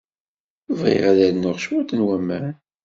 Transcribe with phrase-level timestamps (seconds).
[0.79, 2.47] Bɣiɣ ad rnuɣ cwiṭ n waman.